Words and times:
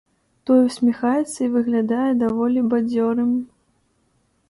Той 0.49 0.61
усміхаецца 0.69 1.35
і 1.47 1.51
выглядае 1.57 2.09
даволі 2.25 2.67
бадзёрым. 2.75 3.31